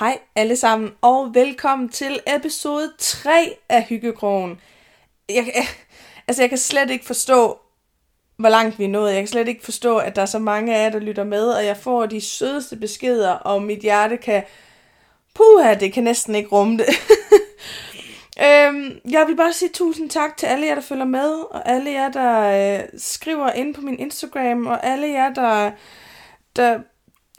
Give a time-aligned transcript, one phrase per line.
[0.00, 4.60] Hej alle sammen, og velkommen til episode 3 af Hyggekrogen.
[5.28, 5.64] Jeg, jeg,
[6.28, 7.58] altså, jeg kan slet ikke forstå,
[8.36, 9.12] hvor langt vi er nået.
[9.12, 11.48] Jeg kan slet ikke forstå, at der er så mange af jer, der lytter med,
[11.48, 14.42] og jeg får de sødeste beskeder, og mit hjerte kan...
[15.34, 16.86] Puha, det kan næsten ikke rumme det.
[18.46, 21.90] øhm, jeg vil bare sige tusind tak til alle jer, der følger med, og alle
[21.90, 25.70] jer, der øh, skriver ind på min Instagram, og alle jer, der,
[26.56, 26.78] der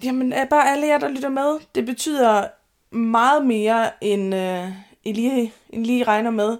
[0.04, 1.60] Jamen, bare alle jer, der lytter med.
[1.76, 2.48] Det betyder
[2.96, 4.68] meget mere, end øh,
[5.04, 6.58] I, lige, I lige regner med.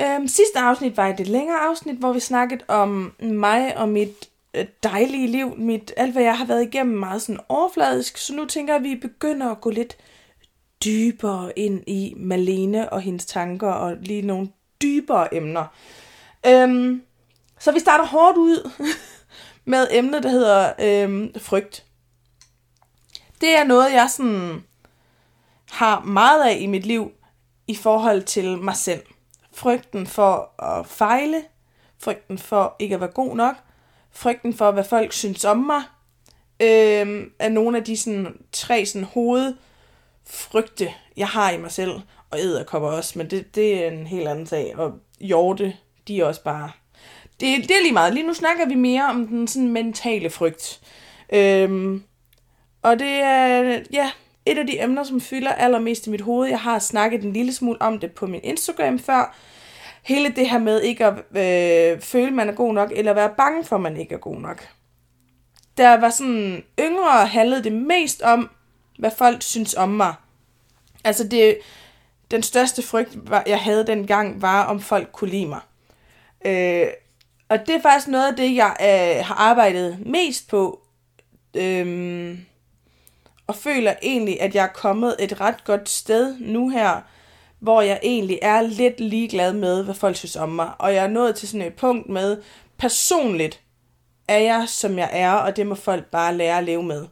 [0.00, 4.66] Øhm, sidste afsnit var et længere afsnit, hvor vi snakkede om mig og mit øh,
[4.82, 5.56] dejlige liv.
[5.56, 8.18] Mit, alt, hvad jeg har været igennem, meget sådan overfladisk.
[8.18, 9.96] Så nu tænker jeg, at vi begynder at gå lidt
[10.84, 14.48] dybere ind i Malene og hendes tanker, og lige nogle
[14.82, 15.64] dybere emner.
[16.46, 17.02] Øhm,
[17.58, 18.70] så vi starter hårdt ud
[19.64, 21.84] med emnet, der hedder øhm, frygt
[23.40, 24.64] det er noget, jeg sådan
[25.70, 27.12] har meget af i mit liv
[27.66, 29.02] i forhold til mig selv.
[29.52, 31.42] Frygten for at fejle,
[31.98, 33.54] frygten for ikke at være god nok,
[34.10, 35.82] frygten for, hvad folk synes om mig,
[36.60, 41.92] øh, er nogle af de sådan, tre sådan, hovedfrygte, jeg har i mig selv.
[42.30, 44.78] Og æderkopper også, men det, det er en helt anden sag.
[44.78, 45.76] Og hjorte,
[46.08, 46.70] de er også bare...
[47.40, 48.14] Det, det er lige meget.
[48.14, 50.80] Lige nu snakker vi mere om den sådan mentale frygt.
[51.32, 52.04] Øhm,
[52.82, 54.10] og det er ja,
[54.46, 56.48] et af de emner, som fylder allermest i mit hoved.
[56.48, 59.36] Jeg har snakket en lille smule om det på min Instagram før.
[60.02, 63.64] Hele det her med ikke at øh, føle, man er god nok, eller være bange
[63.64, 64.68] for, at man ikke er god nok.
[65.76, 68.50] Der var sådan yngre, handlede det mest om,
[68.98, 70.14] hvad folk synes om mig.
[71.04, 71.58] Altså det,
[72.30, 75.60] den største frygt, jeg havde dengang, var, om folk kunne lide mig.
[76.44, 76.86] Øh,
[77.48, 80.80] og det er faktisk noget af det, jeg øh, har arbejdet mest på.
[81.56, 82.38] Øh,
[83.50, 87.00] og føler egentlig, at jeg er kommet et ret godt sted nu her,
[87.58, 90.70] hvor jeg egentlig er lidt ligeglad med, hvad folk synes om mig.
[90.78, 92.42] Og jeg er nået til sådan et punkt med,
[92.78, 93.60] personligt
[94.28, 97.06] er jeg, som jeg er, og det må folk bare lære at leve med.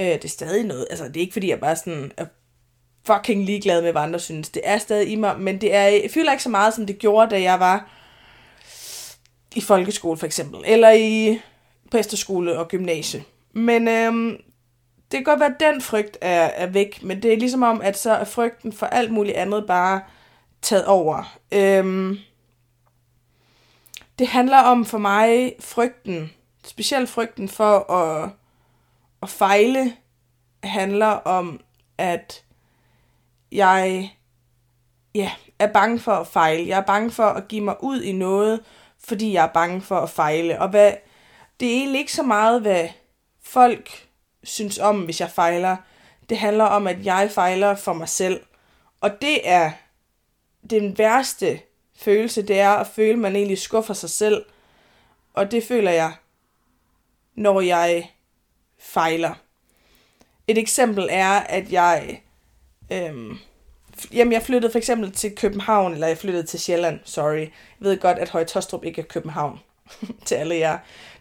[0.00, 2.26] Øh, det er stadig noget, altså det er ikke fordi, jeg bare sådan er
[3.06, 4.48] fucking ligeglad med, hvad andre synes.
[4.48, 6.98] Det er stadig i mig, men det er, jeg føler ikke så meget, som det
[6.98, 7.90] gjorde, da jeg var
[9.54, 11.40] i folkeskole for eksempel, eller i
[11.90, 13.24] på efterskole og gymnasie.
[13.52, 14.36] Men øhm,
[15.10, 17.80] det kan godt være, at den frygt er, er væk, men det er ligesom om,
[17.80, 20.00] at så er frygten for alt muligt andet bare
[20.62, 21.36] taget over.
[21.52, 22.18] Øhm,
[24.18, 26.32] det handler om for mig frygten,
[26.64, 28.30] specielt frygten for at,
[29.22, 29.96] at fejle,
[30.62, 31.60] handler om,
[31.98, 32.44] at
[33.52, 34.10] jeg
[35.14, 36.68] ja, er bange for at fejle.
[36.68, 38.60] Jeg er bange for at give mig ud i noget,
[38.98, 40.60] fordi jeg er bange for at fejle.
[40.60, 40.92] Og hvad,
[41.60, 42.88] det er egentlig ikke så meget, hvad
[43.42, 44.05] folk
[44.46, 45.76] synes om, hvis jeg fejler.
[46.28, 48.40] Det handler om, at jeg fejler for mig selv.
[49.00, 49.70] Og det er
[50.70, 51.60] den værste
[51.96, 54.44] følelse, det er at føle, at man egentlig skuffer sig selv.
[55.34, 56.12] Og det føler jeg,
[57.34, 58.10] når jeg
[58.78, 59.34] fejler.
[60.48, 62.22] Et eksempel er, at jeg...
[62.92, 63.38] Øhm,
[64.12, 67.38] jamen, jeg flyttede for eksempel til København, eller jeg flyttede til Sjælland, sorry.
[67.38, 68.46] Jeg ved godt, at Høje
[68.82, 69.60] ikke er København,
[70.26, 70.78] til alle jer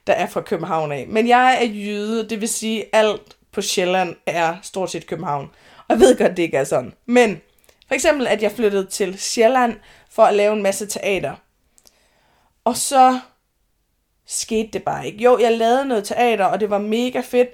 [0.07, 1.07] der er fra København af.
[1.07, 5.51] Men jeg er jyde, det vil sige, alt på Sjælland er stort set København.
[5.77, 6.93] Og jeg ved godt, det ikke er sådan.
[7.05, 7.41] Men
[7.87, 9.75] for eksempel, at jeg flyttede til Sjælland
[10.09, 11.35] for at lave en masse teater.
[12.63, 13.19] Og så
[14.25, 15.23] skete det bare ikke.
[15.23, 17.49] Jo, jeg lavede noget teater, og det var mega fedt.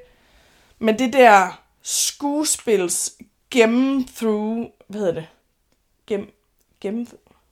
[0.79, 3.13] Men det der skuespils
[3.51, 5.27] gennem through, hvad hedder det?
[6.07, 6.33] Gem,
[6.81, 7.07] gennem,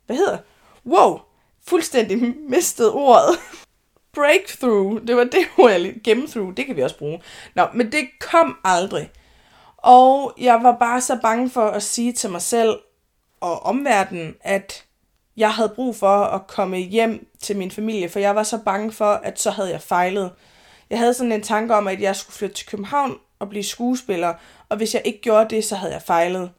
[0.05, 0.37] hvad hedder
[0.85, 1.19] Wow,
[1.67, 2.17] fuldstændig
[2.49, 3.39] mistet ordet
[4.13, 7.21] breakthrough, det var det ord, gennemthrough, det kan vi også bruge.
[7.55, 9.11] Nå, men det kom aldrig.
[9.77, 12.79] Og jeg var bare så bange for at sige til mig selv
[13.41, 14.85] og omverdenen, at
[15.37, 18.91] jeg havde brug for at komme hjem til min familie, for jeg var så bange
[18.91, 20.31] for, at så havde jeg fejlet.
[20.89, 24.33] Jeg havde sådan en tanke om, at jeg skulle flytte til København og blive skuespiller,
[24.69, 26.51] og hvis jeg ikke gjorde det, så havde jeg fejlet.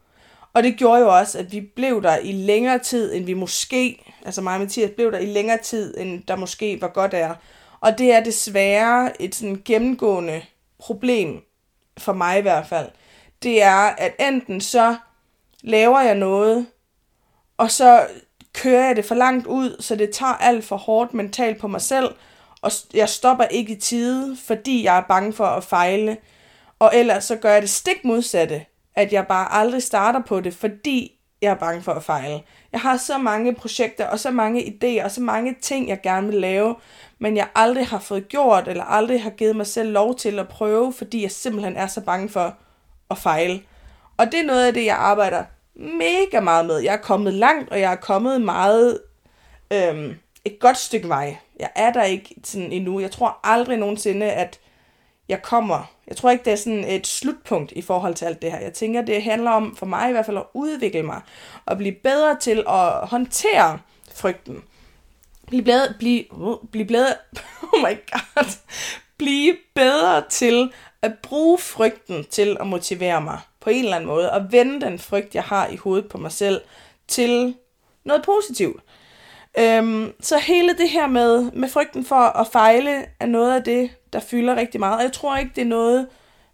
[0.53, 4.10] Og det gjorde jo også, at vi blev der i længere tid, end vi måske,
[4.25, 7.35] altså mig og Mathias, blev der i længere tid, end der måske var godt er.
[7.81, 10.43] Og det er desværre et sådan gennemgående
[10.79, 11.43] problem,
[11.99, 12.89] for mig i hvert fald.
[13.43, 14.97] Det er, at enten så
[15.63, 16.67] laver jeg noget,
[17.57, 18.07] og så
[18.53, 21.81] kører jeg det for langt ud, så det tager alt for hårdt mentalt på mig
[21.81, 22.15] selv,
[22.63, 26.17] og jeg stopper ikke i tide, fordi jeg er bange for at fejle.
[26.79, 28.65] Og ellers så gør jeg det stik modsatte
[28.95, 32.43] at jeg bare aldrig starter på det, fordi jeg er bange for at fejle.
[32.73, 36.27] Jeg har så mange projekter og så mange idéer og så mange ting, jeg gerne
[36.27, 36.77] vil lave,
[37.19, 40.49] men jeg aldrig har fået gjort eller aldrig har givet mig selv lov til at
[40.49, 42.55] prøve, fordi jeg simpelthen er så bange for
[43.11, 43.63] at fejle.
[44.17, 45.45] Og det er noget af det, jeg arbejder
[45.75, 46.79] mega meget med.
[46.79, 49.01] Jeg er kommet langt, og jeg er kommet meget
[49.73, 50.15] øhm,
[50.45, 51.37] et godt stykke vej.
[51.61, 53.01] Jeg er der ikke sådan endnu.
[53.01, 54.61] Jeg tror aldrig nogensinde, at
[55.29, 55.91] jeg kommer.
[56.11, 58.61] Jeg tror ikke, det er sådan et slutpunkt i forhold til alt det her.
[58.61, 61.21] Jeg tænker, det handler om, for mig i hvert fald, at udvikle mig.
[61.67, 63.79] Og blive bedre til at håndtere
[64.15, 64.63] frygten.
[65.47, 67.15] Blive bedre, blive, uh, blive bedre,
[67.63, 68.59] oh my god,
[69.19, 70.73] blive bedre til
[71.03, 74.99] at bruge frygten til at motivere mig på en eller anden måde, og vende den
[74.99, 76.61] frygt, jeg har i hovedet på mig selv,
[77.09, 77.55] til
[78.05, 78.83] noget positivt.
[79.59, 83.91] Øhm, så hele det her med, med frygten for at fejle, er noget af det,
[84.13, 84.97] der fylder rigtig meget.
[84.97, 86.07] Og jeg tror ikke, det er noget,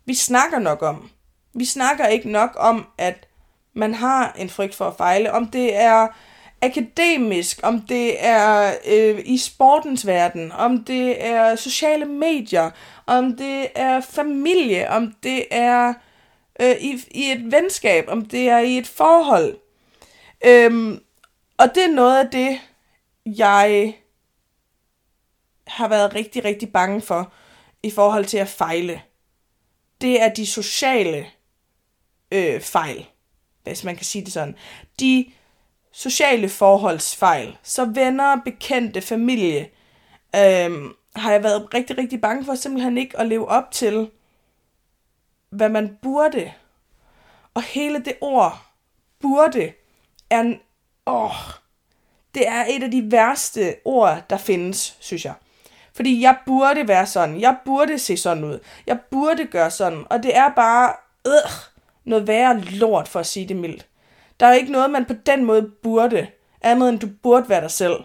[0.05, 1.11] vi snakker nok om.
[1.55, 3.29] Vi snakker ikke nok om, at
[3.75, 5.33] man har en frygt for at fejle.
[5.33, 6.09] Om det er
[6.63, 12.71] akademisk, om det er øh, i sportens verden, om det er sociale medier,
[13.07, 15.95] om det er familie, om det er
[16.61, 19.59] øh, i, i et venskab, om det er i et forhold.
[20.47, 21.01] Øhm,
[21.59, 22.61] og det er noget af det,
[23.27, 23.97] jeg
[25.67, 27.33] har været rigtig, rigtig bange for
[27.83, 29.03] i forhold til at fejle.
[30.01, 31.27] Det er de sociale
[32.33, 33.07] øh, fejl,
[33.63, 34.57] hvis man kan sige det sådan.
[35.01, 35.33] De
[35.93, 37.59] sociale forholdsfejl.
[37.63, 39.71] Så venner, bekendte, familie,
[40.37, 44.11] øh, har jeg været rigtig, rigtig bange for simpelthen ikke at leve op til,
[45.51, 46.53] hvad man burde.
[47.55, 48.67] Og hele det ord,
[49.21, 49.73] burde,
[50.31, 50.61] er en,
[51.07, 51.37] åh,
[52.37, 55.35] det er et af de værste ord, der findes, synes jeg.
[55.95, 60.23] Fordi jeg burde være sådan, jeg burde se sådan ud, jeg burde gøre sådan, og
[60.23, 60.93] det er bare
[61.27, 61.51] øh,
[62.05, 63.87] noget værre lort, for at sige det mildt.
[64.41, 66.27] Der er ikke noget, man på den måde burde,
[66.63, 67.97] andet end du burde være dig selv.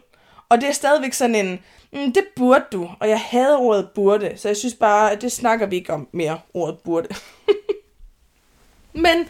[0.50, 1.60] Og det er stadigvæk sådan en,
[1.94, 5.31] mm, det burde du, og jeg havde ordet burde, så jeg synes bare, at det
[5.31, 7.07] snakker vi ikke om mere, ordet burde.
[8.94, 9.28] Men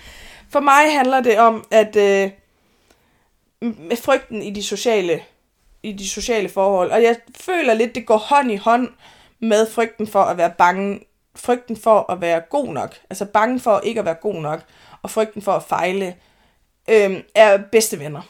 [0.49, 2.31] for mig handler det om, at øh,
[3.61, 5.21] med frygten i de sociale
[5.83, 6.91] i de sociale forhold.
[6.91, 8.89] Og jeg føler lidt, det går hånd i hånd
[9.39, 10.99] med frygten for at være bange,
[11.35, 14.63] frygten for at være god nok, altså bange for ikke at være god nok,
[15.01, 16.15] og frygten for at fejle,
[16.89, 18.21] øh, er bedste venner.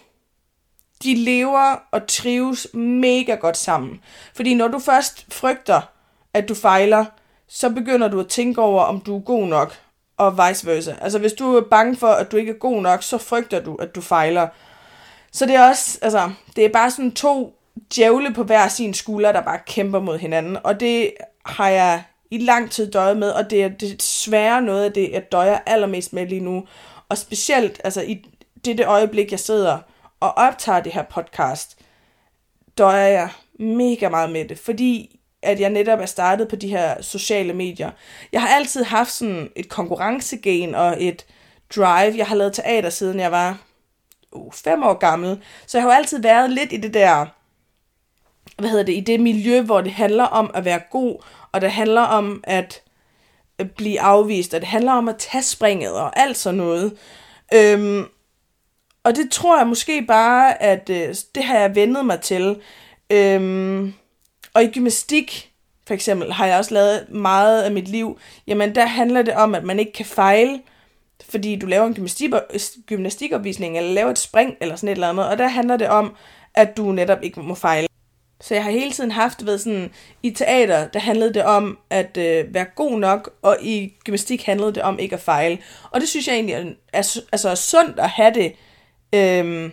[1.03, 4.01] De lever og trives mega godt sammen.
[4.35, 5.81] Fordi når du først frygter,
[6.33, 7.05] at du fejler,
[7.47, 9.79] så begynder du at tænke over, om du er god nok,
[10.17, 10.95] og vice versa.
[11.01, 13.75] Altså hvis du er bange for, at du ikke er god nok, så frygter du,
[13.75, 14.47] at du fejler.
[15.31, 17.55] Så det er også, altså, det er bare sådan to
[17.95, 20.57] djævle på hver sin skulder, der bare kæmper mod hinanden.
[20.63, 21.13] Og det
[21.45, 25.31] har jeg i lang tid døjet med, og det er desværre noget af det, jeg
[25.31, 26.63] døjer allermest med lige nu.
[27.09, 28.25] Og specielt, altså i
[28.65, 29.79] det, øjeblik, jeg sidder
[30.19, 31.77] og optager det her podcast,
[32.77, 33.29] døjer jeg
[33.59, 37.91] mega meget med det, fordi at jeg netop er startet på de her sociale medier.
[38.31, 41.25] Jeg har altid haft sådan et konkurrencegen og et
[41.75, 42.17] drive.
[42.17, 43.57] Jeg har lavet teater, siden jeg var
[44.31, 45.41] uh, fem år gammel.
[45.67, 47.25] Så jeg har jo altid været lidt i det der,
[48.57, 51.71] hvad hedder det, i det miljø, hvor det handler om at være god, og det
[51.71, 52.81] handler om at
[53.75, 56.97] blive afvist, og det handler om at tage springet og alt sådan noget.
[57.53, 58.05] Øhm,
[59.03, 62.61] og det tror jeg måske bare, at øh, det har jeg vendet mig til.
[63.09, 63.93] Øhm,
[64.53, 65.51] og i gymnastik,
[65.87, 68.19] for eksempel, har jeg også lavet meget af mit liv.
[68.47, 70.61] Jamen, der handler det om, at man ikke kan fejle
[71.31, 72.31] fordi du laver en gymnastik,
[72.87, 76.15] gymnastikopvisning, eller laver et spring, eller sådan et eller andet, og der handler det om,
[76.53, 77.87] at du netop ikke må fejle.
[78.41, 79.91] Så jeg har hele tiden haft, ved sådan,
[80.23, 84.73] i teater, der handlede det om at øh, være god nok, og i gymnastik handlede
[84.73, 85.57] det om ikke at fejle.
[85.91, 88.53] Og det synes jeg egentlig er, er, altså er sundt at have det.
[89.15, 89.71] Øhm,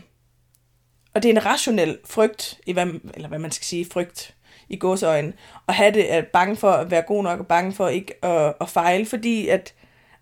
[1.14, 4.34] og det er en rationel frygt, i hvad, eller hvad man skal sige, frygt
[4.68, 5.32] i gåsøjne,
[5.68, 8.54] at have det at bange for at være god nok, og bange for ikke at,
[8.60, 9.74] at fejle, fordi at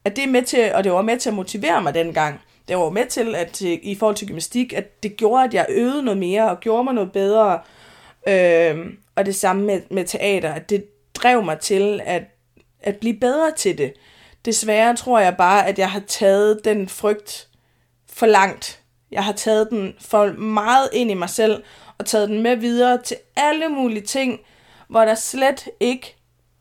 [0.07, 2.41] at det er med til, og det var med til at motivere mig dengang.
[2.69, 6.03] Det var med til, at i forhold til gymnastik, at det gjorde, at jeg øvede
[6.03, 7.61] noget mere, og gjorde mig noget bedre.
[8.29, 8.87] Øh,
[9.17, 10.85] og det samme med, med teater, at det
[11.15, 12.23] drev mig til at,
[12.81, 13.93] at blive bedre til det.
[14.45, 17.49] Desværre tror jeg bare, at jeg har taget den frygt
[18.13, 18.81] for langt.
[19.11, 21.63] Jeg har taget den for meget ind i mig selv,
[21.99, 24.41] og taget den med videre til alle mulige ting,
[24.89, 26.17] hvor der slet ikke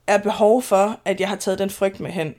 [0.07, 2.35] er behov for, at jeg har taget den frygt med hen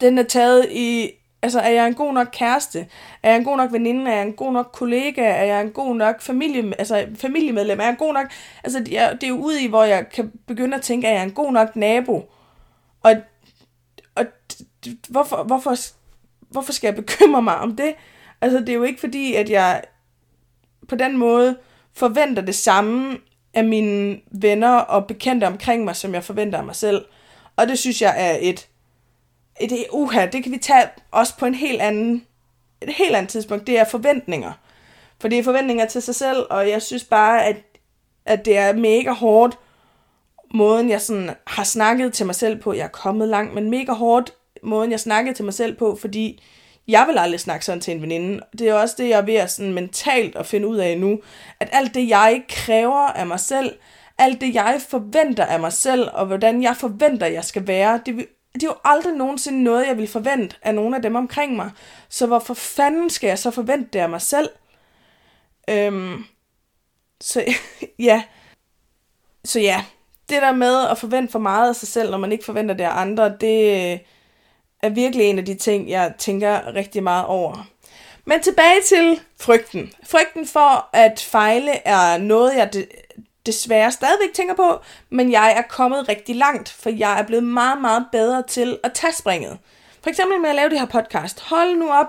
[0.00, 1.10] den er taget i,
[1.42, 2.86] altså er jeg en god nok kæreste?
[3.22, 4.10] Er jeg en god nok veninde?
[4.10, 5.22] Er jeg en god nok kollega?
[5.22, 7.80] Er jeg en god nok familie, altså familiemedlem?
[7.80, 8.26] Er jeg en god nok,
[8.64, 11.12] altså det er, det er jo ude i, hvor jeg kan begynde at tænke, er
[11.12, 12.32] jeg en god nok nabo?
[13.02, 13.14] Og,
[14.14, 14.26] og
[15.08, 15.76] hvorfor, hvorfor,
[16.50, 17.94] hvorfor skal jeg bekymre mig om det?
[18.40, 19.82] Altså det er jo ikke fordi, at jeg
[20.88, 21.56] på den måde
[21.94, 23.18] forventer det samme
[23.54, 27.04] af mine venner og bekendte omkring mig, som jeg forventer af mig selv.
[27.56, 28.68] Og det synes jeg er et
[29.60, 32.26] det, uha, det kan vi tage også på en helt anden,
[32.80, 33.66] et helt andet tidspunkt.
[33.66, 34.52] Det er forventninger.
[35.20, 37.56] For det er forventninger til sig selv, og jeg synes bare, at,
[38.26, 39.58] at det er mega hårdt,
[40.54, 42.72] måden jeg sådan har snakket til mig selv på.
[42.72, 44.32] Jeg er kommet langt, men mega hårdt
[44.62, 46.42] måden jeg snakkede til mig selv på, fordi
[46.88, 48.40] jeg vil aldrig snakke sådan til en veninde.
[48.58, 51.20] Det er også det, jeg er ved at sådan mentalt at finde ud af nu.
[51.60, 53.78] At alt det, jeg kræver af mig selv,
[54.18, 58.26] alt det, jeg forventer af mig selv, og hvordan jeg forventer, jeg skal være, det,
[58.60, 61.70] det er jo aldrig nogensinde noget, jeg vil forvente af nogen af dem omkring mig.
[62.08, 64.48] Så hvorfor fanden skal jeg så forvente det af mig selv?
[65.70, 66.24] Øhm,
[67.20, 67.44] så
[67.98, 68.22] ja.
[69.44, 69.84] Så ja,
[70.28, 72.84] det der med at forvente for meget af sig selv, når man ikke forventer det
[72.84, 73.98] af andre, det, øh,
[74.82, 77.66] er virkelig en af de ting, jeg tænker rigtig meget over.
[78.24, 79.92] Men tilbage til frygten.
[80.04, 82.70] Frygten for at fejle er noget, jeg
[83.46, 87.80] desværre stadigvæk tænker på, men jeg er kommet rigtig langt, for jeg er blevet meget,
[87.80, 89.58] meget bedre til at tage springet.
[90.02, 91.40] For eksempel med at lave det her podcast.
[91.40, 92.06] Hold nu op,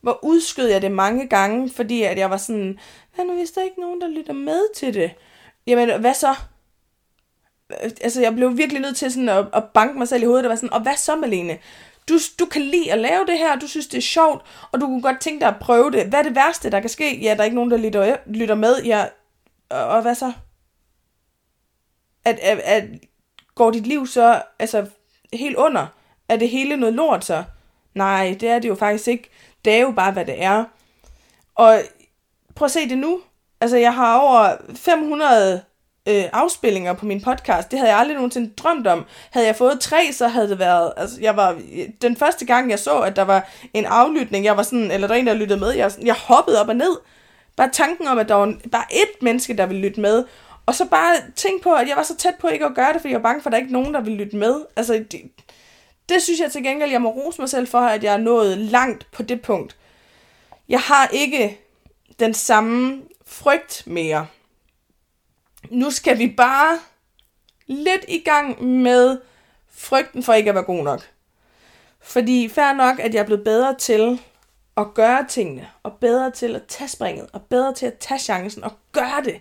[0.00, 2.78] hvor udskød jeg det mange gange, fordi at jeg var sådan,
[3.14, 5.10] hvad nu hvis der ikke nogen, der lytter med til det?
[5.66, 6.34] Jamen, hvad så?
[8.00, 10.50] Altså, jeg blev virkelig nødt til sådan at, at banke mig selv i hovedet, og
[10.50, 11.58] var sådan, og hvad så, Malene?
[12.08, 14.42] Du, du kan lide at lave det her, du synes, det er sjovt,
[14.72, 16.06] og du kunne godt tænke dig at prøve det.
[16.06, 17.20] Hvad er det værste, der kan ske?
[17.20, 18.82] Ja, der er ikke nogen, der lytter, lytter med.
[18.84, 19.04] Ja,
[19.70, 20.32] og, og hvad så?
[22.24, 22.84] At, at, at
[23.54, 24.86] går dit liv så altså,
[25.32, 25.86] helt under?
[26.28, 27.44] Er det hele noget lort så?
[27.94, 29.30] Nej, det er det jo faktisk ikke.
[29.64, 30.64] Det er jo bare, hvad det er.
[31.54, 31.80] Og
[32.54, 33.20] prøv at se det nu.
[33.60, 35.62] Altså, jeg har over 500
[36.08, 37.70] øh, afspillinger på min podcast.
[37.70, 39.04] Det havde jeg aldrig nogensinde drømt om.
[39.30, 40.92] Havde jeg fået tre, så havde det været...
[40.96, 41.58] Altså, jeg var,
[42.02, 45.14] den første gang, jeg så, at der var en aflytning, jeg var sådan, eller der
[45.14, 46.96] er en, der lyttede med, jeg, jeg hoppede op og ned.
[47.56, 50.24] Bare tanken om, at der var bare ét menneske, der ville lytte med.
[50.70, 53.00] Og så bare tænk på, at jeg var så tæt på ikke at gøre det,
[53.00, 54.64] fordi jeg var bange for, at der ikke er nogen, der ville lytte med.
[54.76, 55.20] Altså, det,
[56.08, 58.58] det synes jeg til gengæld, jeg må rose mig selv for, at jeg er nået
[58.58, 59.76] langt på det punkt.
[60.68, 61.60] Jeg har ikke
[62.20, 64.26] den samme frygt mere
[65.70, 66.78] nu skal vi bare
[67.66, 69.18] lidt i gang med
[69.68, 71.00] frygten for ikke at være god nok.
[72.00, 74.20] Fordi fair nok, at jeg er blevet bedre til
[74.76, 78.64] at gøre tingene, og bedre til at tage springet, og bedre til at tage chancen
[78.64, 79.40] og gøre det,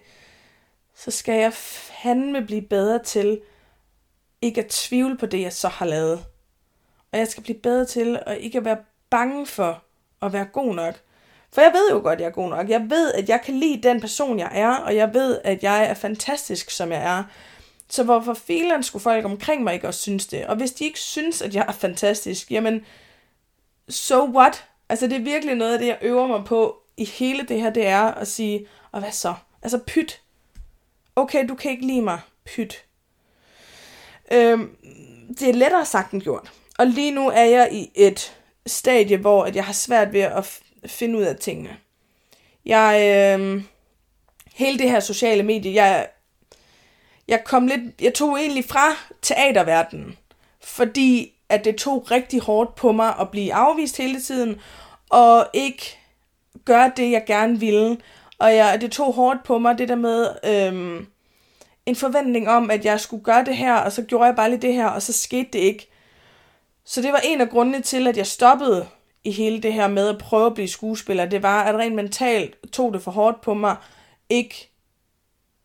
[0.99, 3.41] så skal jeg fandme blive bedre til
[4.41, 6.25] ikke at tvivle på det, jeg så har lavet.
[7.11, 8.77] Og jeg skal blive bedre til at ikke at være
[9.09, 9.83] bange for
[10.21, 10.95] at være god nok.
[11.51, 12.69] For jeg ved jo godt, at jeg er god nok.
[12.69, 15.85] Jeg ved, at jeg kan lide den person, jeg er, og jeg ved, at jeg
[15.85, 17.23] er fantastisk, som jeg er.
[17.89, 20.47] Så hvorfor filen skulle folk omkring mig ikke også synes det?
[20.47, 22.85] Og hvis de ikke synes, at jeg er fantastisk, jamen,
[23.89, 24.65] so what?
[24.89, 27.69] Altså, det er virkelig noget af det, jeg øver mig på i hele det her,
[27.69, 29.33] det er at sige, og hvad så?
[29.61, 30.21] Altså, pyt.
[31.19, 32.19] Okay, du kan ikke lide mig.
[32.45, 32.85] Pyt.
[34.31, 34.75] Øhm,
[35.39, 36.51] det er lettere sagt end gjort.
[36.77, 40.59] Og lige nu er jeg i et stadie, hvor at jeg har svært ved at
[40.85, 41.77] finde ud af tingene.
[42.65, 42.95] Jeg,
[43.39, 43.63] øh,
[44.53, 46.07] hele det her sociale medie, jeg,
[47.27, 50.17] jeg kom lidt, jeg tog egentlig fra teaterverdenen,
[50.61, 54.61] fordi at det tog rigtig hårdt på mig at blive afvist hele tiden,
[55.09, 55.97] og ikke
[56.65, 57.97] gøre det, jeg gerne ville.
[58.39, 61.07] Og jeg, det tog hårdt på mig, det der med øhm,
[61.85, 64.61] en forventning om, at jeg skulle gøre det her, og så gjorde jeg bare lige
[64.61, 65.89] det her, og så skete det ikke.
[66.85, 68.87] Så det var en af grundene til, at jeg stoppede
[69.23, 72.71] i hele det her med at prøve at blive skuespiller, det var, at rent mentalt
[72.71, 73.75] tog det for hårdt på mig,
[74.29, 74.69] ikke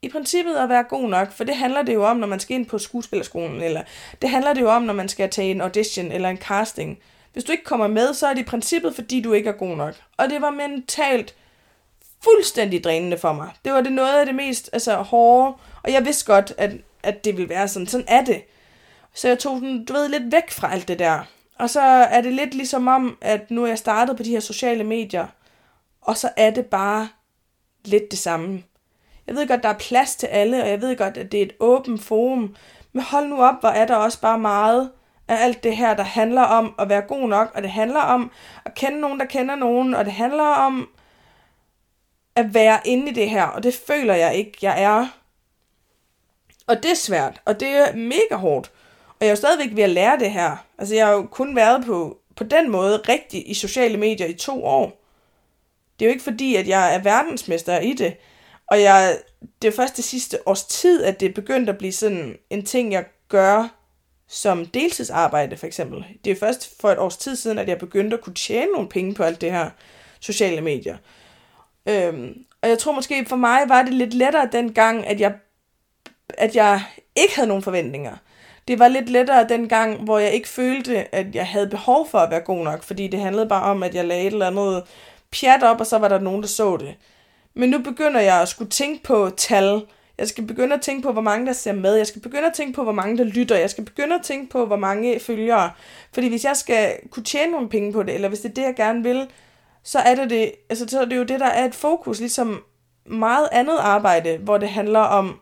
[0.02, 2.56] i princippet at være god nok, for det handler det jo om, når man skal
[2.56, 3.82] ind på skuespillerskolen, eller
[4.22, 6.98] det handler det jo om, når man skal tage en audition eller en casting.
[7.32, 9.76] Hvis du ikke kommer med, så er det i princippet, fordi du ikke er god
[9.76, 9.94] nok.
[10.16, 11.34] Og det var mentalt
[12.24, 13.50] fuldstændig drænende for mig.
[13.64, 16.70] Det var det noget af det mest altså, hårde, og jeg vidste godt, at,
[17.02, 17.86] at det ville være sådan.
[17.86, 18.42] Sådan er det.
[19.14, 21.20] Så jeg tog den, du ved, lidt væk fra alt det der.
[21.58, 24.40] Og så er det lidt ligesom om, at nu er jeg startet på de her
[24.40, 25.26] sociale medier,
[26.02, 27.08] og så er det bare
[27.84, 28.62] lidt det samme.
[29.26, 31.44] Jeg ved godt, der er plads til alle, og jeg ved godt, at det er
[31.44, 32.56] et åbent forum,
[32.92, 34.90] men hold nu op, hvor er der også bare meget
[35.28, 38.30] af alt det her, der handler om at være god nok, og det handler om
[38.64, 40.88] at kende nogen, der kender nogen, og det handler om
[42.36, 45.06] at være inde i det her, og det føler jeg ikke, jeg er.
[46.66, 48.72] Og det er svært, og det er mega hårdt.
[49.08, 50.56] Og jeg er jo stadigvæk ved at lære det her.
[50.78, 54.34] Altså, jeg har jo kun været på, på den måde rigtig i sociale medier i
[54.34, 55.04] to år.
[55.98, 58.16] Det er jo ikke fordi, at jeg er verdensmester i det.
[58.66, 59.18] Og jeg,
[59.62, 62.64] det er først det sidste års tid, at det er begyndt at blive sådan en
[62.64, 63.68] ting, jeg gør
[64.28, 66.04] som deltidsarbejde, for eksempel.
[66.24, 68.88] Det er først for et års tid siden, at jeg begyndte at kunne tjene nogle
[68.88, 69.70] penge på alt det her
[70.20, 70.96] sociale medier.
[71.88, 75.34] Øhm, og jeg tror måske for mig var det lidt lettere dengang, at jeg,
[76.28, 76.82] at jeg
[77.16, 78.16] ikke havde nogen forventninger.
[78.68, 82.30] Det var lidt lettere dengang, hvor jeg ikke følte, at jeg havde behov for at
[82.30, 84.82] være god nok, fordi det handlede bare om, at jeg lagde et eller andet
[85.32, 86.94] pjat op, og så var der nogen, der så det.
[87.54, 89.82] Men nu begynder jeg at skulle tænke på tal.
[90.18, 91.94] Jeg skal begynde at tænke på, hvor mange der ser med.
[91.94, 93.56] Jeg skal begynde at tænke på, hvor mange der lytter.
[93.56, 95.70] Jeg skal begynde at tænke på, hvor mange følgere.
[96.12, 98.62] Fordi hvis jeg skal kunne tjene nogle penge på det, eller hvis det er det,
[98.62, 99.28] jeg gerne vil,
[99.84, 102.64] så er det, det, altså, så er det jo det, der er et fokus, ligesom
[103.06, 105.40] meget andet arbejde, hvor det handler om,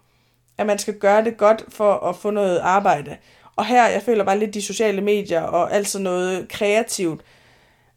[0.59, 3.17] at man skal gøre det godt for at få noget arbejde.
[3.57, 7.21] Og her, jeg føler bare lidt de sociale medier og alt sådan noget kreativt,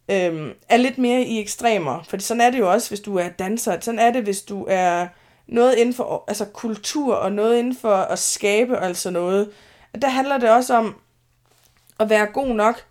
[0.10, 2.04] øhm, er lidt mere i ekstremer.
[2.10, 3.80] For sådan er det jo også, hvis du er danser.
[3.80, 5.08] Sådan er det, hvis du er
[5.48, 9.52] noget inden for altså kultur og noget inden for at skabe og altså noget.
[10.02, 10.96] Der handler det også om
[12.00, 12.84] at være god nok.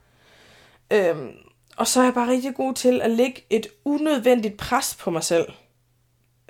[0.91, 1.31] Øhm,
[1.77, 5.25] og så er jeg bare rigtig god til at lægge et unødvendigt pres på mig
[5.25, 5.53] selv.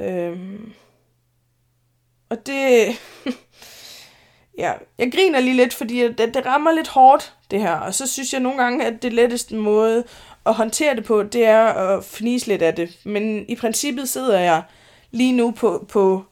[0.01, 0.73] Øhm,
[2.29, 2.87] og det...
[4.59, 7.75] ja, jeg griner lige lidt, fordi det, det rammer lidt hårdt, det her.
[7.75, 10.05] Og så synes jeg nogle gange, at det letteste måde
[10.47, 12.99] at håndtere det på, det er at fnise lidt af det.
[13.05, 14.63] Men i princippet sidder jeg
[15.11, 16.25] lige nu på, på,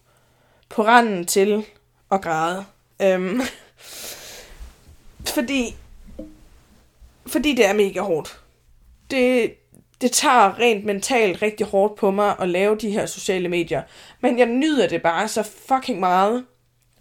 [0.68, 1.64] på randen til
[2.10, 2.64] at græde.
[3.02, 3.40] Øhm,
[5.34, 5.76] fordi,
[7.26, 8.41] fordi det er mega hårdt.
[9.12, 9.54] Det,
[10.00, 13.82] det tager rent mentalt rigtig hårdt på mig at lave de her sociale medier.
[14.20, 16.46] Men jeg nyder det bare så fucking meget.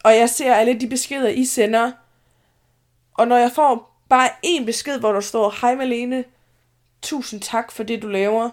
[0.04, 1.92] Og jeg ser alle de beskeder, I sender.
[3.14, 6.24] Og når jeg får bare en besked, hvor der står, Hej Malene,
[7.02, 8.50] tusind tak for det, du laver.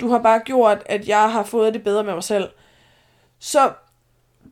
[0.00, 2.50] Du har bare gjort, at jeg har fået det bedre med mig selv.
[3.38, 3.72] Så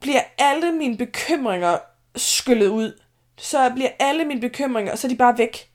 [0.01, 1.79] bliver alle mine bekymringer
[2.17, 3.01] skyllet ud.
[3.39, 5.71] Så bliver alle mine bekymringer, så er de bare væk.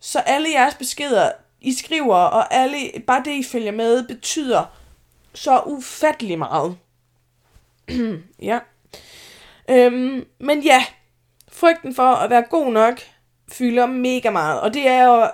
[0.00, 1.32] Så alle jeres beskeder,
[1.66, 4.64] i skriver, og alle, bare det, I følger med, betyder
[5.34, 6.76] så ufattelig meget.
[8.42, 8.58] ja.
[9.70, 10.84] Øhm, men ja,
[11.52, 13.00] frygten for at være god nok
[13.52, 15.28] fylder mega meget, og det er jo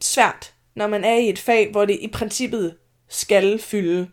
[0.00, 2.76] svært, når man er i et fag, hvor det i princippet
[3.08, 4.08] skal fylde.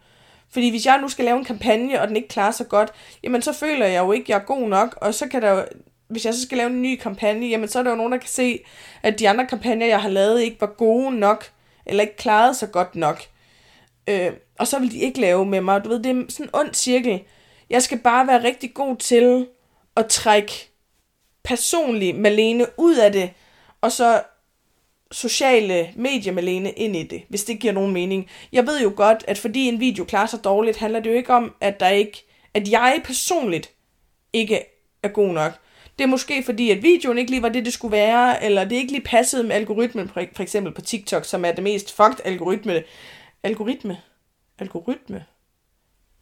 [0.50, 3.42] Fordi hvis jeg nu skal lave en kampagne, og den ikke klarer sig godt, jamen
[3.42, 5.66] så føler jeg jo ikke, at jeg er god nok, og så kan der jo,
[6.08, 8.18] hvis jeg så skal lave en ny kampagne, jamen så er der jo nogen, der
[8.18, 8.60] kan se,
[9.04, 11.52] at de andre kampagner, jeg har lavet, ikke var gode nok,
[11.90, 13.22] eller ikke klarede så godt nok.
[14.08, 15.84] Øh, og så vil de ikke lave med mig.
[15.84, 17.24] Du ved, det er sådan en ond cirkel.
[17.70, 19.48] Jeg skal bare være rigtig god til
[19.96, 20.70] at trække
[21.44, 23.30] personlig Malene ud af det,
[23.82, 24.24] og så
[25.12, 28.30] sociale medier Malene ind i det, hvis det giver nogen mening.
[28.52, 31.34] Jeg ved jo godt, at fordi en video klarer sig dårligt, handler det jo ikke
[31.34, 33.72] om, at der ikke, at jeg personligt
[34.34, 34.66] ikke
[35.04, 35.54] er god nok.
[35.98, 38.76] Det er måske fordi, at videoen ikke lige var det, det skulle være, eller det
[38.76, 42.84] ikke lige passede med algoritmen, for eksempel på TikTok, som er det mest fucked algoritme.
[43.44, 43.98] Algoritme?
[44.60, 45.26] Algoritme?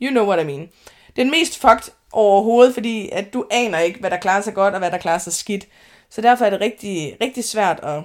[0.01, 0.69] You know what I mean.
[1.15, 4.79] Den mest fucked overhovedet, fordi at du aner ikke, hvad der klarer sig godt, og
[4.79, 5.67] hvad der klarer sig skidt.
[6.09, 8.03] Så derfor er det rigtig, rigtig svært at,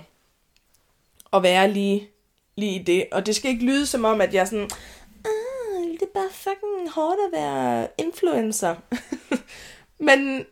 [1.33, 2.09] at være lige,
[2.56, 3.06] lige i det.
[3.12, 4.70] Og det skal ikke lyde som om, at jeg er sådan,
[5.24, 8.76] ah, det er bare fucking hårdt at være influencer.
[10.09, 10.46] men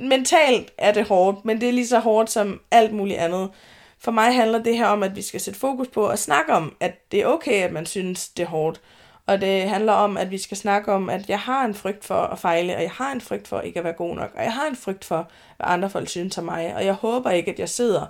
[0.00, 3.50] mentalt er det hårdt, men det er lige så hårdt som alt muligt andet.
[3.98, 6.76] For mig handler det her om, at vi skal sætte fokus på og snakke om,
[6.80, 8.80] at det er okay, at man synes, det er hårdt.
[9.26, 12.14] Og det handler om, at vi skal snakke om, at jeg har en frygt for
[12.14, 14.52] at fejle, og jeg har en frygt for ikke at være god nok, og jeg
[14.52, 17.58] har en frygt for, hvad andre folk synes om mig, og jeg håber ikke, at
[17.58, 18.06] jeg sidder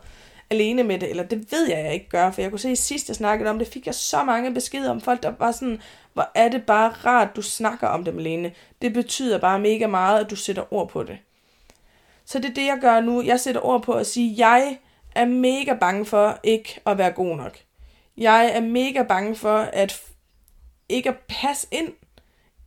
[0.50, 2.76] alene med det, eller det ved jeg, at jeg ikke gør, for jeg kunne se
[2.76, 5.82] sidst, jeg snakkede om det, fik jeg så mange beskeder om folk, der var sådan,
[6.12, 8.52] hvor er det bare rart, du snakker om det, alene.
[8.82, 11.18] Det betyder bare mega meget, at du sætter ord på det.
[12.30, 13.22] Så det er det, jeg gør nu.
[13.22, 14.78] Jeg sætter ord på at sige, jeg
[15.14, 17.58] er mega bange for ikke at være god nok.
[18.16, 20.02] Jeg er mega bange for at
[20.88, 21.92] ikke at passe ind,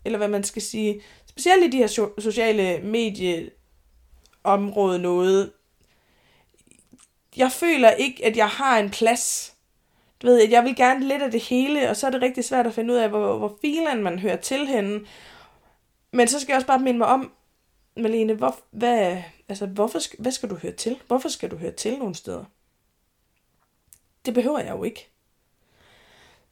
[0.06, 5.52] eller hvad man skal sige, specielt i de her so- sociale medieområde noget.
[7.38, 9.56] Jeg føler ikke, at jeg har en plads.
[10.22, 12.44] Du ved, at jeg vil gerne lidt af det hele, og så er det rigtig
[12.44, 15.06] svært at finde ud af, hvor, hvor filen man hører til henne.
[16.12, 17.32] Men så skal jeg også bare minde mig om,
[17.98, 21.00] Malene, hvor, hvad, altså, hvorfor, hvad skal du høre til?
[21.08, 22.46] Hvorfor skal du høre til nogle steder?
[24.26, 25.10] Det behøver jeg jo ikke.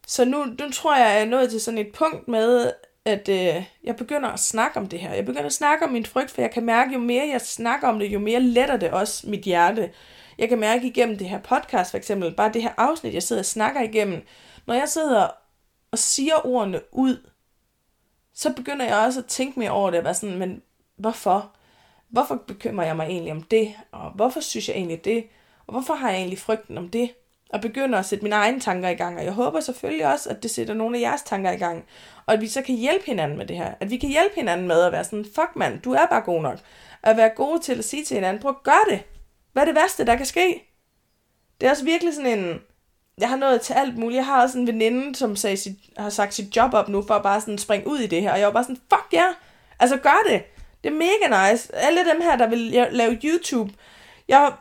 [0.07, 2.71] Så nu, nu tror jeg, jeg er nået til sådan et punkt med,
[3.05, 5.13] at øh, jeg begynder at snakke om det her.
[5.13, 7.87] Jeg begynder at snakke om min frygt, for jeg kan mærke, jo mere jeg snakker
[7.87, 9.91] om det, jo mere letter det også mit hjerte.
[10.37, 13.41] Jeg kan mærke igennem det her podcast, for eksempel, bare det her afsnit, jeg sidder
[13.41, 14.21] og snakker igennem.
[14.67, 15.27] Når jeg sidder
[15.91, 17.27] og siger ordene ud,
[18.33, 20.61] så begynder jeg også at tænke mere over det, og være sådan, men
[21.01, 21.51] hvorfor?
[22.09, 23.73] Hvorfor bekymrer jeg mig egentlig om det?
[23.91, 25.25] Og hvorfor synes jeg egentlig det?
[25.67, 27.11] Og hvorfor har jeg egentlig frygten om det?
[27.49, 29.17] Og begynder at sætte mine egne tanker i gang.
[29.17, 31.85] Og jeg håber selvfølgelig også, at det sætter nogle af jeres tanker i gang.
[32.25, 33.73] Og at vi så kan hjælpe hinanden med det her.
[33.79, 36.41] At vi kan hjælpe hinanden med at være sådan, fuck mand, du er bare god
[36.41, 36.59] nok.
[37.03, 39.03] At være gode til at sige til hinanden, prøv at gøre det.
[39.53, 40.73] Hvad er det værste, der kan ske?
[41.61, 42.59] Det er også virkelig sådan en...
[43.17, 44.17] Jeg har nået til alt muligt.
[44.17, 47.13] Jeg har også en veninde, som sagde sit, har sagt sit job op nu, for
[47.13, 48.31] at bare sådan springe ud i det her.
[48.31, 49.17] Og jeg var bare sådan, fuck ja!
[49.17, 49.33] Yeah.
[49.79, 50.43] Altså gør det!
[50.83, 51.75] Det er mega nice.
[51.75, 52.59] Alle dem her, der vil
[52.91, 53.73] lave YouTube.
[54.27, 54.53] Jeg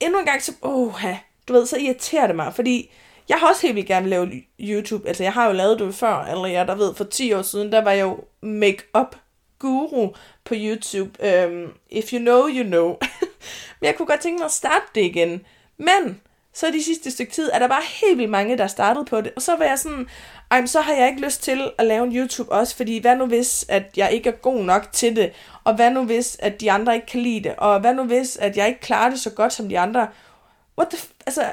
[0.00, 0.52] endnu en gang så...
[0.62, 1.02] Åh,
[1.48, 2.90] du ved, så irriterer det mig, fordi
[3.28, 5.08] jeg har også helt vildt gerne lave YouTube.
[5.08, 7.72] Altså, jeg har jo lavet det før, eller jeg der ved, for 10 år siden,
[7.72, 9.16] der var jeg jo make-up
[9.58, 10.08] guru
[10.44, 11.10] på YouTube.
[11.46, 12.86] Um, if you know, you know.
[13.80, 15.46] Men jeg kunne godt tænke mig at starte det igen.
[15.78, 16.20] Men
[16.54, 19.32] så de sidste stykke tid er der bare helt vildt mange, der startede på det.
[19.36, 20.08] Og så var jeg sådan,
[20.50, 23.26] ej, så har jeg ikke lyst til at lave en YouTube også, fordi hvad nu
[23.26, 25.32] hvis, at jeg ikke er god nok til det?
[25.64, 27.54] Og hvad nu hvis, at de andre ikke kan lide det?
[27.56, 30.08] Og hvad nu hvis, at jeg ikke klarer det så godt som de andre?
[30.78, 31.44] What the f- altså,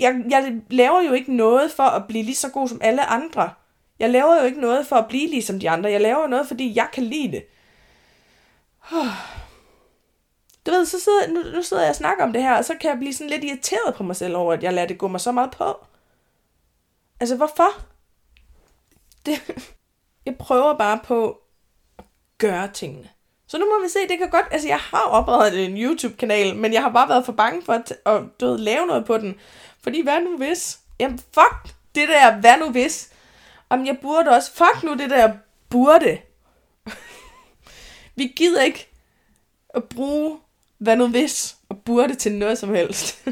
[0.00, 3.50] jeg, jeg laver jo ikke noget for at blive lige så god som alle andre.
[3.98, 5.90] Jeg laver jo ikke noget for at blive ligesom de andre.
[5.90, 7.44] Jeg laver jo noget, fordi jeg kan lide det.
[10.66, 12.74] Du ved, så sidder, nu, nu sidder jeg og snakker om det her, og så
[12.80, 15.08] kan jeg blive sådan lidt irriteret på mig selv over, at jeg lader det gå
[15.08, 15.86] mig så meget på.
[17.20, 17.68] Altså, hvorfor?
[19.26, 19.40] Det,
[20.26, 21.40] jeg prøver bare på
[21.98, 22.04] at
[22.38, 23.08] gøre tingene.
[23.46, 26.72] Så nu må vi se, det kan godt, altså jeg har oprettet en YouTube-kanal, men
[26.72, 29.40] jeg har bare været for bange for at, at du ved, lave noget på den.
[29.82, 30.78] Fordi hvad nu hvis?
[31.00, 33.12] Jamen fuck det der, hvad nu hvis?
[33.68, 35.32] Om jeg burde også, fuck nu det der
[35.68, 36.18] burde.
[38.16, 38.88] vi gider ikke
[39.68, 40.38] at bruge,
[40.78, 43.28] hvad nu hvis, og burde til noget som helst.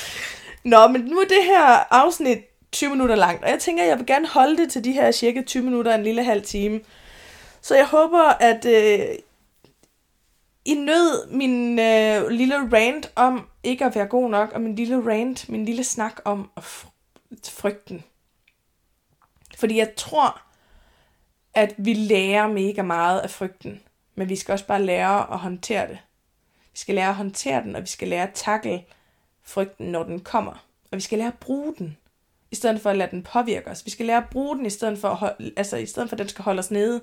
[0.64, 2.38] Nå, men nu er det her afsnit
[2.72, 5.10] 20 minutter langt, og jeg tænker, at jeg vil gerne holde det til de her
[5.10, 6.80] cirka 20 minutter, en lille halv time.
[7.60, 9.14] Så jeg håber, at øh,
[10.64, 15.12] I nød min øh, lille rant om ikke at være god nok, og min lille
[15.12, 16.50] rant, min lille snak om
[17.44, 18.04] frygten.
[19.56, 20.42] Fordi jeg tror,
[21.54, 23.80] at vi lærer mega meget af frygten,
[24.14, 25.98] men vi skal også bare lære at håndtere det.
[26.78, 28.84] Vi skal lære at håndtere den, og vi skal lære at takle
[29.42, 30.52] frygten, når den kommer.
[30.90, 31.96] Og vi skal lære at bruge den,
[32.50, 33.84] i stedet for at lade den påvirke os.
[33.84, 36.14] Vi skal lære at bruge den, i stedet for, at holde, altså, i stedet for
[36.14, 37.00] at den skal holde os nede.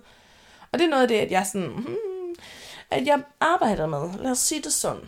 [0.72, 2.36] Og det er noget af det, at jeg sådan, hmm,
[2.92, 4.20] at jeg arbejder med.
[4.20, 5.02] Lad os sige det sådan.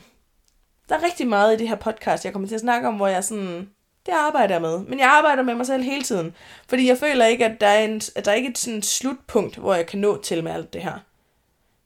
[0.89, 3.07] Der er rigtig meget i det her podcast, jeg kommer til at snakke om, hvor
[3.07, 3.69] jeg sådan,
[4.05, 4.79] det arbejder jeg med.
[4.79, 6.35] Men jeg arbejder med mig selv hele tiden.
[6.69, 9.57] Fordi jeg føler ikke, at der er, en, at der er ikke et sådan slutpunkt,
[9.57, 10.99] hvor jeg kan nå til med alt det her.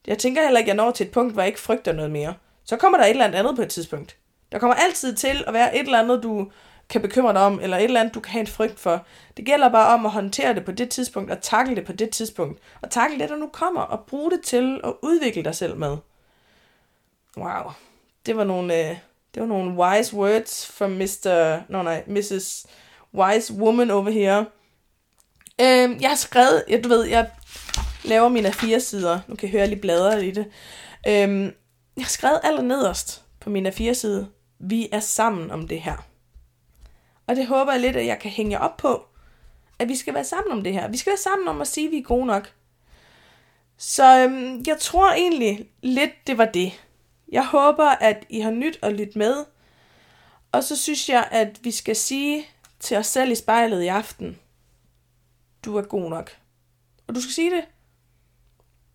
[0.07, 2.11] Jeg tænker heller ikke, at jeg når til et punkt, hvor jeg ikke frygter noget
[2.11, 2.33] mere.
[2.71, 4.17] Så kommer der et eller andet på et tidspunkt.
[4.51, 6.51] Der kommer altid til at være et eller andet, du
[6.89, 9.05] kan bekymre dig om, eller et eller andet, du kan have en frygt for.
[9.37, 12.09] Det gælder bare om at håndtere det på det tidspunkt, og takle det på det
[12.09, 12.59] tidspunkt.
[12.81, 15.97] Og takle det, der nu kommer, og bruge det til at udvikle dig selv med.
[17.37, 17.71] Wow.
[18.25, 18.97] Det var nogle, øh,
[19.33, 21.59] det var nogle wise words fra Mr.
[21.71, 22.65] No, nej, Mrs.
[23.13, 24.45] Wise Woman over here.
[25.61, 27.29] Øh, jeg har skrevet, ja, du ved, jeg
[28.03, 29.19] laver mine fire sider.
[29.27, 30.45] Nu kan jeg høre, lige bladre i det.
[31.07, 31.53] Øhm,
[31.97, 35.97] jeg skrev skrevet aller nederst på mine fire side, Vi er sammen om det her.
[37.27, 39.05] Og det håber jeg lidt, at jeg kan hænge op på.
[39.79, 40.87] At vi skal være sammen om det her.
[40.87, 42.53] Vi skal være sammen om at sige, at vi er gode nok.
[43.77, 46.85] Så øhm, jeg tror egentlig lidt, det var det.
[47.31, 49.45] Jeg håber, at I har nyt at lytte med.
[50.51, 52.45] Og så synes jeg, at vi skal sige
[52.79, 54.39] til os selv i spejlet i aften,
[55.65, 56.37] du er god nok.
[57.07, 57.65] Og du skal sige det.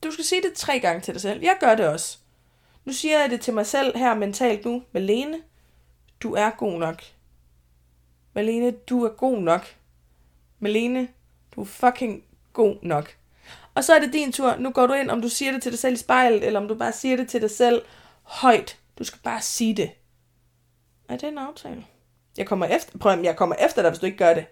[0.05, 1.43] Du skal sige det tre gange til dig selv.
[1.43, 2.19] Jeg gør det også.
[2.87, 4.83] Nu siger jeg det til mig selv her mentalt nu.
[4.93, 5.39] Malene,
[6.23, 7.03] du er god nok.
[8.33, 9.67] Malene, du er god nok.
[10.59, 11.09] Malene,
[11.55, 13.17] du er fucking god nok.
[13.75, 14.57] Og så er det din tur.
[14.57, 16.69] Nu går du ind, om du siger det til dig selv i spejlet, eller om
[16.69, 17.83] du bare siger det til dig selv
[18.23, 18.79] højt.
[18.99, 19.91] Du skal bare sige det.
[21.09, 21.85] Er det en aftale?
[22.37, 24.47] Jeg kommer efter, prøv, jeg kommer efter dig, hvis du ikke gør det.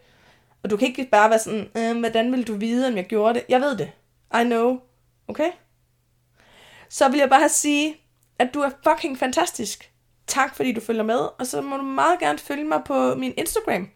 [0.63, 3.35] Og du kan ikke bare være sådan, øh, hvordan vil du vide, om jeg gjorde
[3.35, 3.45] det?
[3.49, 3.91] Jeg ved det.
[4.41, 4.81] I know.
[5.29, 5.51] Okay?
[6.89, 7.97] Så vil jeg bare sige,
[8.39, 9.91] at du er fucking fantastisk.
[10.27, 13.35] Tak fordi du følger med, og så må du meget gerne følge mig på min
[13.37, 13.89] Instagram.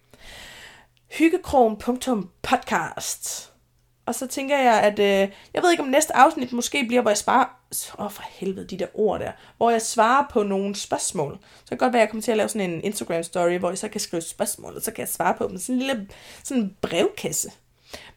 [1.10, 3.52] hyggekrogen.podcast
[4.06, 7.10] Og så tænker jeg, at øh, jeg ved ikke om næste afsnit måske bliver, hvor
[7.10, 7.44] jeg sparer...
[7.98, 9.32] Åh, oh, for helvede, de der ord der.
[9.56, 11.38] Hvor jeg svarer på nogle spørgsmål.
[11.58, 13.68] Så kan det godt være, at jeg kommer til at lave sådan en Instagram-story, hvor
[13.68, 15.58] jeg så kan skrive spørgsmål, og så kan jeg svare på dem.
[15.58, 16.08] Sådan en lille
[16.44, 17.52] sådan en brevkasse.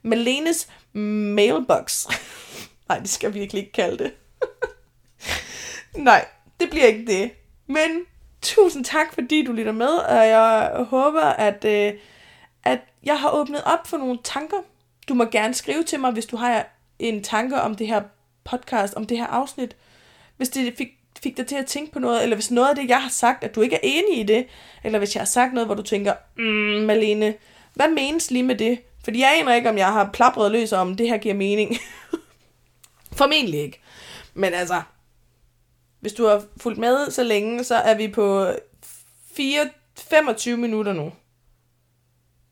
[0.02, 2.08] Malenes mailbox.
[2.90, 4.14] Nej, det skal jeg virkelig ikke kalde det.
[5.96, 6.26] Nej,
[6.60, 7.32] det bliver ikke det.
[7.68, 8.06] Men
[8.42, 11.94] tusind tak, fordi du lytter med, og jeg håber, at, øh,
[12.64, 14.58] at jeg har åbnet op for nogle tanker.
[15.10, 16.68] Du må gerne skrive til mig, hvis du har
[17.00, 18.02] en tanke om det her
[18.44, 19.76] podcast, om det her afsnit.
[20.38, 20.88] Hvis det fik,
[21.24, 23.44] fik dig til at tænke på noget, eller hvis noget af det, jeg har sagt,
[23.44, 24.48] at du ikke er enig i det,
[24.84, 27.34] eller hvis jeg har sagt noget, hvor du tænker, mm, Malene,
[27.74, 28.80] hvad menes lige med det?
[29.04, 31.78] Fordi jeg aner ikke, om jeg har plapret løs om, det her giver mening.
[33.18, 33.82] Formentlig ikke.
[34.34, 34.82] Men altså,
[36.02, 38.48] hvis du har fulgt med så længe, så er vi på
[39.32, 41.12] 4, 25 minutter nu.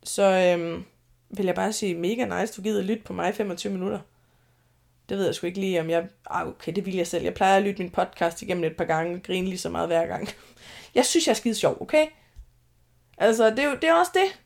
[0.04, 0.84] Så øhm,
[1.30, 4.00] vil jeg bare sige, mega nice, du gider lytte på mig 25 minutter.
[5.10, 6.08] Det ved jeg sgu ikke lige, om jeg...
[6.30, 7.24] Ah, okay, det vil jeg selv.
[7.24, 9.88] Jeg plejer at lytte min podcast igennem et par gange og grine lige så meget
[9.88, 10.30] hver gang.
[10.96, 12.06] Jeg synes, jeg er skide sjov, okay?
[13.18, 14.40] Altså, det er, jo, det er også det.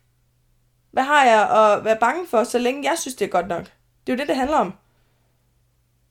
[0.92, 3.64] Hvad har jeg at være bange for, så længe jeg synes, det er godt nok?
[4.08, 4.74] Det er jo det, det handler om.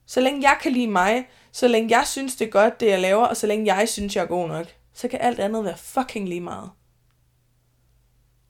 [0.05, 2.99] Så længe jeg kan lide mig, så længe jeg synes, det er godt, det jeg
[2.99, 5.77] laver, og så længe jeg synes, jeg er god nok, så kan alt andet være
[5.77, 6.71] fucking lige meget.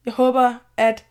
[0.04, 1.06] Jeg håber, at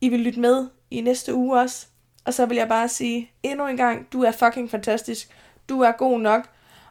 [0.00, 1.86] I vil lytte med i næste uge også.
[2.24, 5.28] Og så vil jeg bare sige endnu en gang, du er fucking fantastisk.
[5.68, 6.48] Du er god nok.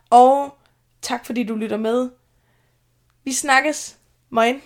[0.10, 0.58] Og
[1.02, 2.10] tak fordi du lytter med.
[3.24, 3.98] Vi snakkes.
[4.30, 4.62] Moin.